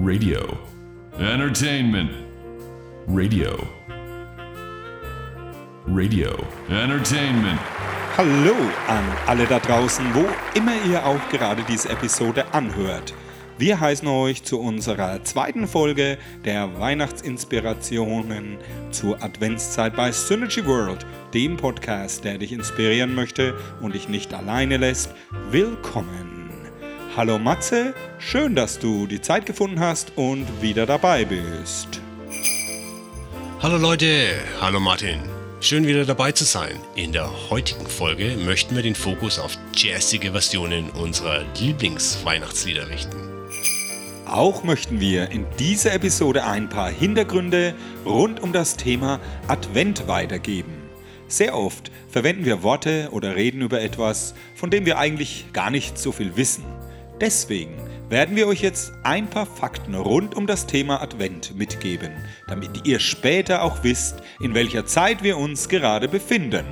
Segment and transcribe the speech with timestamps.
[0.00, 0.56] Radio.
[1.18, 2.12] Entertainment.
[3.08, 3.58] Radio.
[5.88, 6.36] Radio.
[6.68, 7.58] Entertainment.
[8.16, 8.54] Hallo
[8.86, 10.24] an alle da draußen, wo
[10.54, 13.12] immer ihr auch gerade diese Episode anhört.
[13.58, 18.58] Wir heißen euch zu unserer zweiten Folge der Weihnachtsinspirationen
[18.92, 21.04] zur Adventszeit bei Synergy World,
[21.34, 25.12] dem Podcast, der dich inspirieren möchte und dich nicht alleine lässt.
[25.50, 26.37] Willkommen.
[27.18, 32.00] Hallo Matze, schön, dass du die Zeit gefunden hast und wieder dabei bist.
[33.60, 35.18] Hallo Leute, hallo Martin.
[35.58, 36.76] Schön wieder dabei zu sein.
[36.94, 43.18] In der heutigen Folge möchten wir den Fokus auf jazzige Versionen unserer Lieblingsweihnachtslieder richten.
[44.24, 47.74] Auch möchten wir in dieser Episode ein paar Hintergründe
[48.06, 50.72] rund um das Thema Advent weitergeben.
[51.26, 55.98] Sehr oft verwenden wir Worte oder reden über etwas, von dem wir eigentlich gar nicht
[55.98, 56.62] so viel wissen.
[57.20, 57.76] Deswegen
[58.08, 62.12] werden wir euch jetzt ein paar Fakten rund um das Thema Advent mitgeben,
[62.46, 66.64] damit ihr später auch wisst, in welcher Zeit wir uns gerade befinden.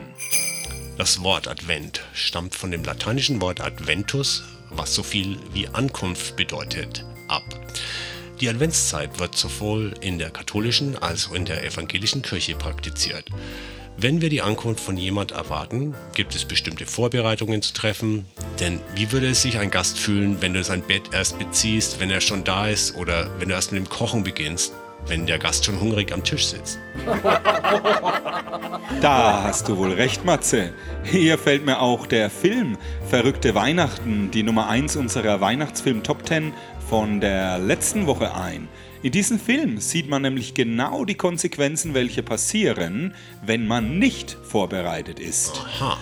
[0.96, 7.04] Das Wort Advent stammt von dem lateinischen Wort Adventus, was so viel wie Ankunft bedeutet
[7.28, 7.44] ab.
[8.40, 13.30] Die Adventszeit wird sowohl in der katholischen als auch in der evangelischen Kirche praktiziert.
[13.98, 18.26] Wenn wir die Ankunft von jemand erwarten, gibt es bestimmte Vorbereitungen zu treffen.
[18.60, 22.10] Denn wie würde es sich ein Gast fühlen, wenn du sein Bett erst beziehst, wenn
[22.10, 24.74] er schon da ist oder wenn du erst mit dem Kochen beginnst,
[25.06, 26.78] wenn der Gast schon hungrig am Tisch sitzt?
[29.00, 30.72] Da hast du wohl recht, Matze.
[31.04, 36.54] Hier fällt mir auch der Film Verrückte Weihnachten, die Nummer 1 unserer Weihnachtsfilm Top 10
[36.88, 38.68] von der letzten Woche ein.
[39.06, 45.20] In diesem Film sieht man nämlich genau die Konsequenzen, welche passieren, wenn man nicht vorbereitet
[45.20, 45.62] ist.
[45.64, 45.96] Aha.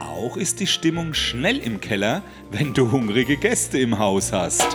[0.00, 4.66] Auch ist die Stimmung schnell im Keller, wenn du hungrige Gäste im Haus hast.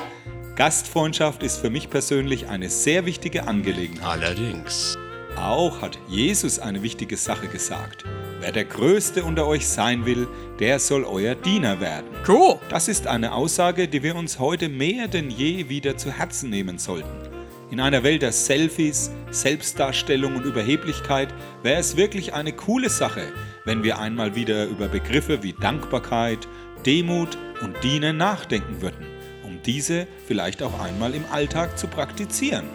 [0.55, 4.05] Gastfreundschaft ist für mich persönlich eine sehr wichtige Angelegenheit.
[4.05, 4.97] Allerdings.
[5.35, 8.05] Auch hat Jesus eine wichtige Sache gesagt.
[8.39, 10.29] Wer der Größte unter euch sein will,
[10.61, 12.07] der soll euer Diener werden.
[12.25, 12.57] Cool.
[12.69, 16.77] Das ist eine Aussage, die wir uns heute mehr denn je wieder zu Herzen nehmen
[16.77, 17.34] sollten.
[17.71, 21.33] In einer Welt der Selfies, Selbstdarstellung und Überheblichkeit
[21.63, 23.23] wäre es wirklich eine coole Sache,
[23.65, 26.47] wenn wir einmal wieder über Begriffe wie Dankbarkeit,
[26.85, 29.07] Demut und Dienen nachdenken würden,
[29.43, 32.65] um diese vielleicht auch einmal im Alltag zu praktizieren.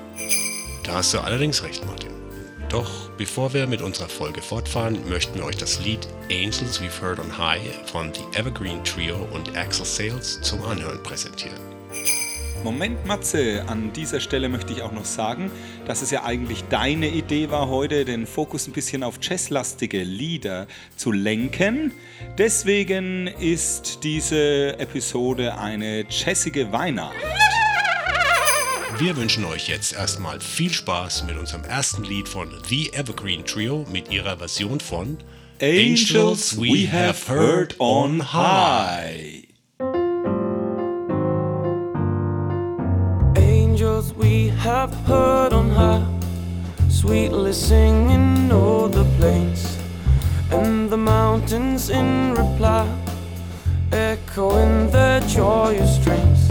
[0.82, 2.10] Da hast du allerdings recht, Martin.
[2.68, 7.20] Doch bevor wir mit unserer Folge fortfahren, möchten wir euch das Lied Angels We've Heard
[7.20, 11.69] on High von The Evergreen Trio und Axel Sales zum Anhören präsentieren.
[12.62, 15.50] Moment, Matze, an dieser Stelle möchte ich auch noch sagen,
[15.86, 20.66] dass es ja eigentlich deine Idee war, heute den Fokus ein bisschen auf jazzlastige Lieder
[20.94, 21.92] zu lenken.
[22.36, 27.16] Deswegen ist diese Episode eine jazzige Weihnacht.
[28.98, 33.86] Wir wünschen euch jetzt erstmal viel Spaß mit unserem ersten Lied von The Evergreen Trio
[33.90, 35.16] mit ihrer Version von
[35.62, 39.39] Angels we have heard on high.
[44.30, 46.06] We have heard on high,
[46.88, 49.76] sweetly singing o'er the plains
[50.52, 52.86] and the mountains in reply,
[53.90, 56.48] echoing their joyous strains.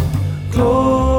[0.52, 1.19] Gloria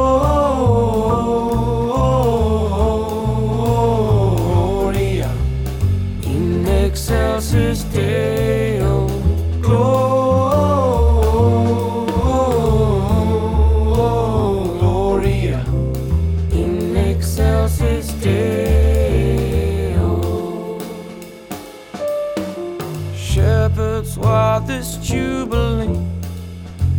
[23.70, 25.97] Shepherds, why this jubilee?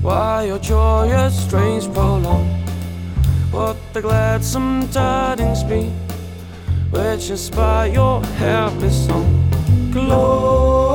[0.02, 2.48] Why your joyous strains prolong?
[3.52, 5.92] What the gladsome tidings be,
[6.92, 9.52] which inspire your hapless song?
[9.92, 10.91] Gloria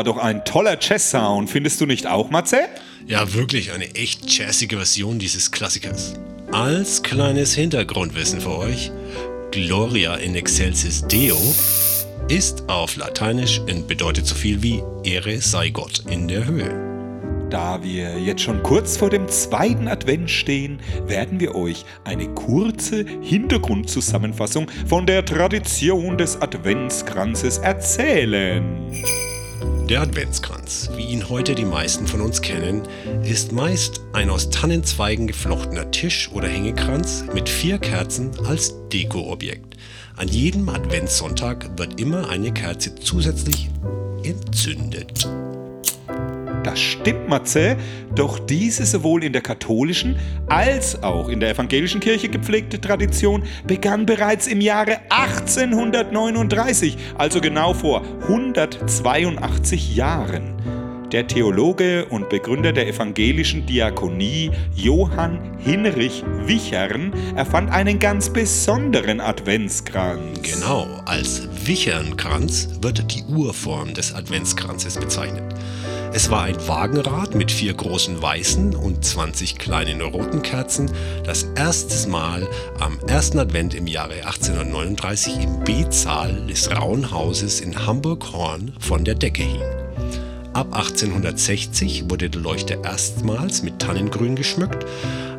[0.00, 2.60] war doch ein toller Jazz-Sound, findest du nicht auch, Matze?
[3.06, 6.14] Ja, wirklich eine echt jazzige Version dieses Klassikers.
[6.52, 8.90] Als kleines Hintergrundwissen für euch,
[9.50, 11.36] Gloria in excelsis Deo
[12.28, 17.50] ist auf Lateinisch und bedeutet so viel wie Ehre sei Gott in der Höhe.
[17.50, 23.04] Da wir jetzt schon kurz vor dem zweiten Advent stehen, werden wir euch eine kurze
[23.20, 28.90] Hintergrundzusammenfassung von der Tradition des Adventskranzes erzählen.
[29.90, 32.82] Der Adventskranz, wie ihn heute die meisten von uns kennen,
[33.24, 39.76] ist meist ein aus Tannenzweigen geflochtener Tisch- oder Hängekranz mit vier Kerzen als Dekoobjekt.
[40.14, 43.68] An jedem Adventssonntag wird immer eine Kerze zusätzlich
[44.22, 45.26] entzündet.
[46.62, 47.76] Das stimmt, Matze,
[48.14, 50.16] doch diese sowohl in der katholischen
[50.46, 57.72] als auch in der evangelischen Kirche gepflegte Tradition begann bereits im Jahre 1839, also genau
[57.72, 60.60] vor 182 Jahren.
[61.12, 70.40] Der Theologe und Begründer der evangelischen Diakonie Johann Hinrich Wichern erfand einen ganz besonderen Adventskranz.
[70.42, 75.52] Genau, als Wichernkranz wird die Urform des Adventskranzes bezeichnet.
[76.12, 80.90] Es war ein Wagenrad mit vier großen weißen und 20 kleinen roten Kerzen,
[81.24, 82.48] das erstes Mal
[82.80, 89.14] am ersten Advent im Jahre 1839 im B-Saal des Rauen Hauses in Hamburg-Horn von der
[89.14, 89.62] Decke hing.
[90.52, 94.84] Ab 1860 wurde der Leuchter erstmals mit Tannengrün geschmückt.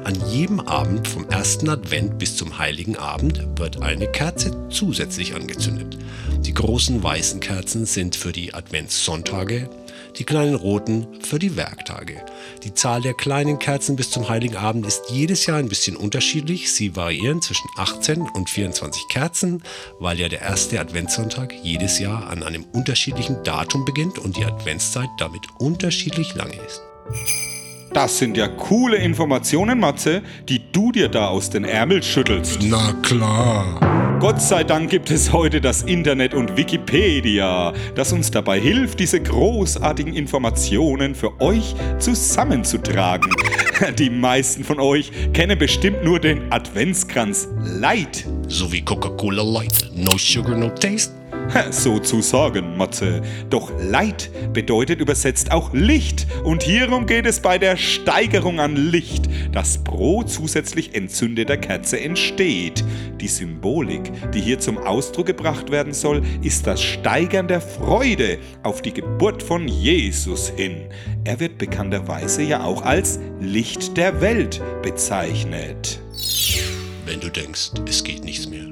[0.05, 5.97] An jedem Abend vom ersten Advent bis zum heiligen Abend wird eine Kerze zusätzlich angezündet.
[6.39, 9.69] Die großen weißen Kerzen sind für die Adventssonntage,
[10.17, 12.23] die kleinen roten für die Werktage.
[12.63, 16.71] Die Zahl der kleinen Kerzen bis zum Heiligen Abend ist jedes Jahr ein bisschen unterschiedlich.
[16.71, 19.63] Sie variieren zwischen 18 und 24 Kerzen,
[19.99, 25.09] weil ja der erste Adventssonntag jedes Jahr an einem unterschiedlichen Datum beginnt und die Adventszeit
[25.17, 26.81] damit unterschiedlich lange ist.
[27.93, 32.59] Das sind ja coole Informationen, Matze, die du dir da aus den Ärmel schüttelst.
[32.63, 34.00] Na klar.
[34.21, 39.19] Gott sei Dank gibt es heute das Internet und Wikipedia, das uns dabei hilft, diese
[39.19, 43.31] großartigen Informationen für euch zusammenzutragen.
[43.97, 48.27] Die meisten von euch kennen bestimmt nur den Adventskranz Light.
[48.47, 49.89] So wie Coca-Cola Light.
[49.95, 51.20] No sugar, no taste.
[51.71, 53.21] Sozusagen, Matze.
[53.49, 56.27] Doch Light bedeutet übersetzt auch Licht.
[56.43, 62.83] Und hierum geht es bei der Steigerung an Licht, das pro zusätzlich entzündeter Kerze entsteht.
[63.19, 68.81] Die Symbolik, die hier zum Ausdruck gebracht werden soll, ist das Steigern der Freude auf
[68.81, 70.89] die Geburt von Jesus hin.
[71.23, 75.99] Er wird bekannterweise ja auch als Licht der Welt bezeichnet.
[77.05, 78.67] Wenn du denkst, es geht nichts mehr,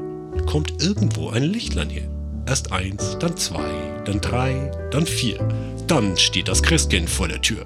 [0.45, 2.18] kommt irgendwo ein Lichtlein hier.
[2.49, 3.69] Erst eins, dann zwei,
[4.05, 5.37] dann drei, dann vier.
[5.85, 7.63] Dann steht das Christkind vor der Tür.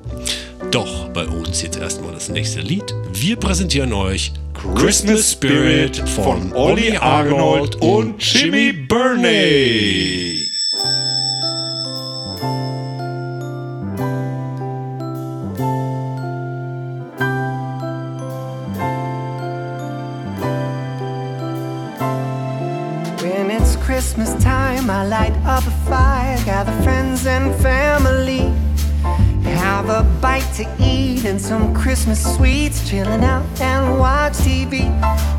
[0.71, 2.93] Doch bei uns jetzt erstmal das nächste Lied.
[3.13, 4.33] Wir präsentieren euch
[4.75, 10.43] Christmas Spirit von Olli Arnold und Jimmy Burney.
[24.83, 28.51] When it's Christmas time, I light up a fire, gather friends and family.
[29.43, 34.89] Have a bite to eat and some Christmas sweets, chilling out and watch TV.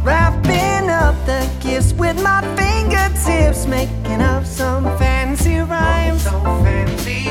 [0.02, 6.22] Wrapping up the gifts with my fingertips, making up some fancy rhymes.
[6.22, 7.24] So fancy.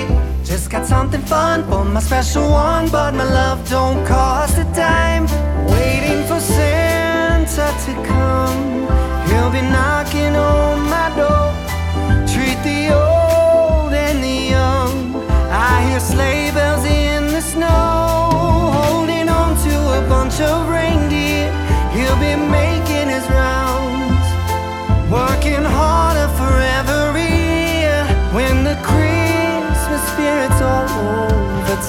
[0.43, 5.25] Just got something fun for my special one, but my love don't cost a dime.
[5.67, 8.42] Waiting for Santa to come.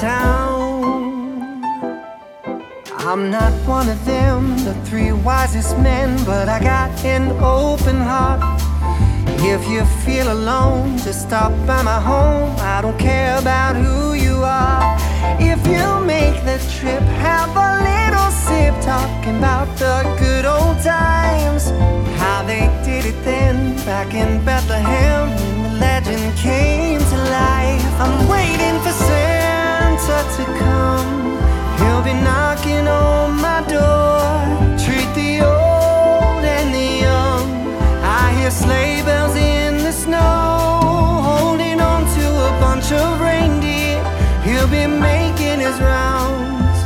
[0.00, 1.62] Town.
[2.98, 8.40] I'm not one of them, the three wisest men, but I got an open heart.
[9.46, 12.56] If you feel alone, just stop by my home.
[12.60, 14.96] I don't care about who you are.
[15.38, 21.70] If you make the trip, have a little sip, talking about the good old times.
[22.18, 28.00] How they did it then, back in Bethlehem, when the legend came to life.
[28.00, 28.92] I'm waiting for
[30.06, 31.38] Santa to come.
[31.78, 34.28] He'll be knocking on my door.
[34.84, 37.46] Treat the old and the young.
[38.02, 41.20] I hear sleigh bells in the snow.
[41.24, 44.04] Holding on to a bunch of reindeer.
[44.44, 46.78] He'll be making his rounds,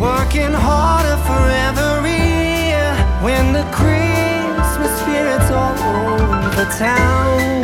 [0.00, 2.22] working harder for every
[2.70, 2.90] year.
[3.22, 5.78] When the Christmas spirit's all
[6.50, 7.61] over town.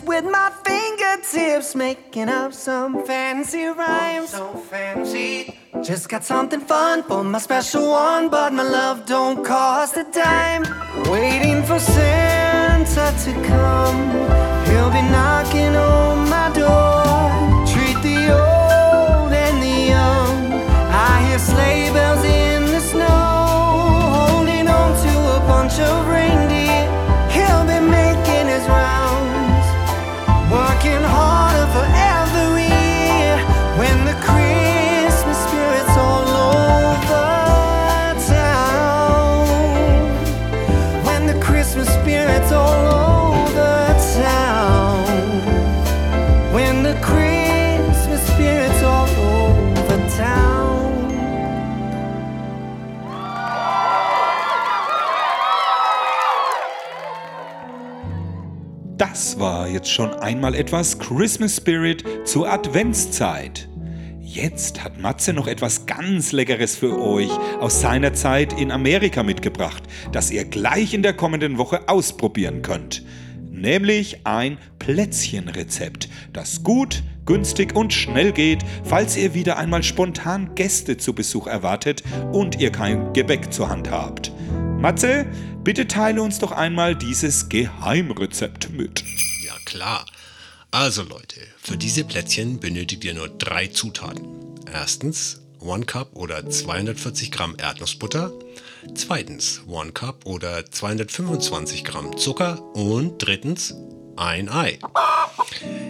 [0.00, 4.30] With my fingertips, making up some fancy rhymes.
[4.30, 5.58] So fancy.
[5.82, 10.62] Just got something fun for my special one, but my love don't cost a dime.
[11.10, 14.00] Waiting for Santa to come,
[14.66, 17.66] he'll be knocking on my door.
[17.72, 20.36] Treat the old and the young.
[21.08, 23.22] I hear sleigh bells in the snow,
[24.16, 26.21] holding on to a bunch of.
[59.66, 63.68] Jetzt schon einmal etwas Christmas Spirit zur Adventszeit.
[64.20, 69.82] Jetzt hat Matze noch etwas ganz Leckeres für euch aus seiner Zeit in Amerika mitgebracht,
[70.10, 73.04] das ihr gleich in der kommenden Woche ausprobieren könnt.
[73.50, 80.96] Nämlich ein Plätzchenrezept, das gut, günstig und schnell geht, falls ihr wieder einmal spontan Gäste
[80.96, 82.02] zu Besuch erwartet
[82.32, 84.32] und ihr kein Gebäck zur Hand habt.
[84.78, 85.26] Matze,
[85.62, 89.04] bitte teile uns doch einmal dieses Geheimrezept mit.
[89.72, 90.04] Klar.
[90.70, 94.26] Also Leute, für diese Plätzchen benötigt ihr nur drei Zutaten.
[94.70, 98.32] Erstens 1 Cup oder 240 Gramm Erdnussbutter.
[98.94, 102.60] Zweitens 1 Cup oder 225 Gramm Zucker.
[102.74, 103.74] Und drittens
[104.14, 104.78] ein Ei.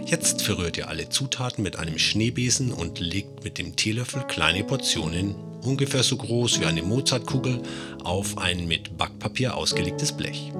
[0.06, 5.34] Jetzt verrührt ihr alle Zutaten mit einem Schneebesen und legt mit dem Teelöffel kleine Portionen,
[5.64, 7.60] ungefähr so groß wie eine Mozartkugel,
[8.04, 10.52] auf ein mit Backpapier ausgelegtes Blech.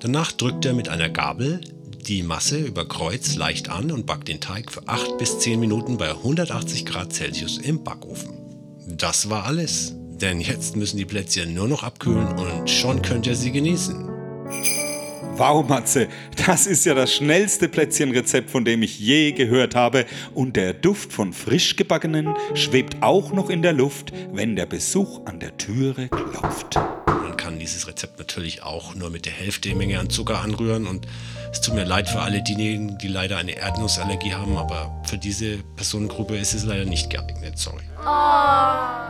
[0.00, 1.60] Danach drückt er mit einer Gabel
[2.06, 5.96] die Masse über Kreuz leicht an und backt den Teig für 8 bis 10 Minuten
[5.96, 8.38] bei 180 Grad Celsius im Backofen.
[8.86, 13.34] Das war alles, denn jetzt müssen die Plätzchen nur noch abkühlen und schon könnt ihr
[13.34, 14.08] sie genießen.
[15.36, 16.08] Wow, Matze,
[16.46, 20.06] das ist ja das schnellste Plätzchenrezept, von dem ich je gehört habe.
[20.32, 25.26] Und der Duft von frisch gebackenen schwebt auch noch in der Luft, wenn der Besuch
[25.26, 26.78] an der Türe klopft.
[27.66, 31.08] Dieses Rezept natürlich auch nur mit der Hälfte der Menge an Zucker anrühren und
[31.50, 35.58] es tut mir leid für alle diejenigen, die leider eine Erdnussallergie haben, aber für diese
[35.74, 37.82] Personengruppe ist es leider nicht geeignet, sorry.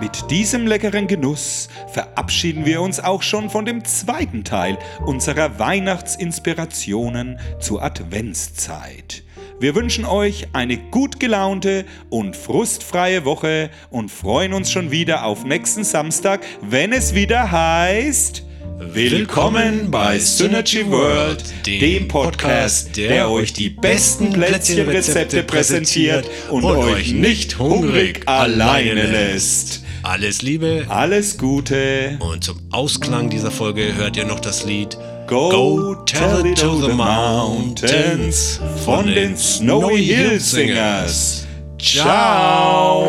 [0.00, 7.38] Mit diesem leckeren Genuss verabschieden wir uns auch schon von dem zweiten Teil unserer Weihnachtsinspirationen
[7.60, 9.22] zur Adventszeit.
[9.60, 15.44] Wir wünschen euch eine gut gelaunte und frustfreie Woche und freuen uns schon wieder auf
[15.44, 18.45] nächsten Samstag, wenn es wieder heißt
[18.78, 27.58] Willkommen bei Synergy World, dem Podcast, der euch die besten Plätzchenrezepte präsentiert und euch nicht
[27.58, 29.82] hungrig alleine lässt.
[30.02, 32.18] Alles Liebe Alles Gute.
[32.20, 36.92] und zum Ausklang dieser Folge hört ihr noch das Lied Go tell it to the
[36.92, 41.46] mountains von den Snowy Hill Singers.
[41.78, 43.08] Ciao.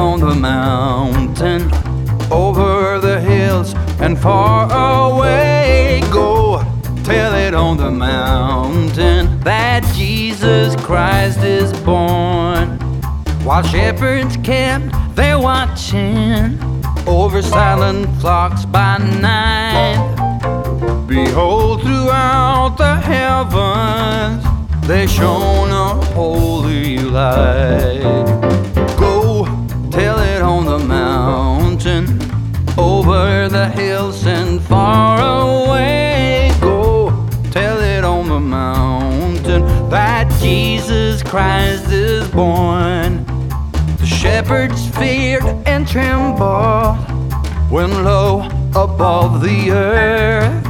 [0.00, 1.70] On the mountain,
[2.32, 4.64] over the hills and far
[5.10, 6.00] away.
[6.10, 6.62] Go
[7.04, 12.78] tell it on the mountain that Jesus Christ is born.
[13.44, 16.58] While shepherds kept their watching
[17.06, 20.00] over silent flocks by night.
[21.06, 24.42] Behold, throughout the heavens
[24.86, 28.59] there shone a holy light.
[33.40, 36.52] Where the hills and far away.
[36.60, 37.08] Go
[37.50, 43.24] tell it on the mountain that Jesus Christ is born.
[43.96, 46.98] The shepherds feared and trembled
[47.70, 50.62] when low above the earth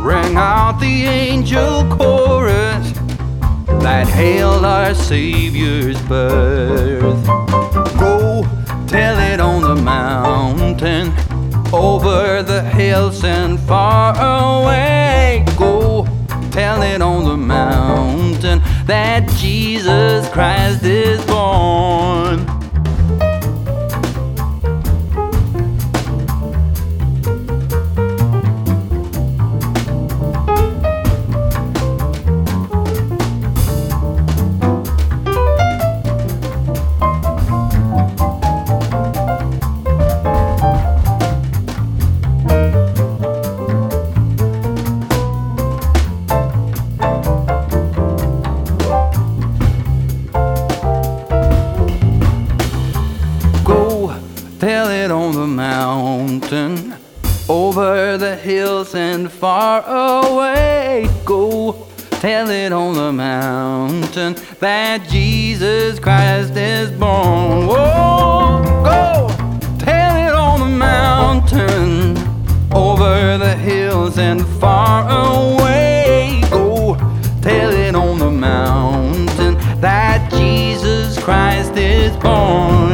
[0.00, 2.92] rang out the angel chorus
[3.82, 7.26] that hail our Savior's birth.
[7.98, 8.46] Go
[8.86, 11.12] tell it on the mountain
[11.72, 15.44] over the hills and far away.
[15.56, 16.04] Go
[16.50, 22.59] tell it on the mountain that Jesus Christ is born.
[64.60, 67.66] That Jesus Christ is born.
[67.66, 69.28] Whoa, go
[69.78, 72.16] tell it on the mountain,
[72.72, 76.42] over the hills and far away.
[76.50, 76.96] Go
[77.42, 82.89] tell it on the mountain that Jesus Christ is born.